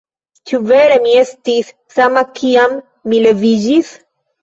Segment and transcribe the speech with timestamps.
[0.51, 2.77] Ĉu vere mi estis sama kiam
[3.09, 3.97] mi leviĝis?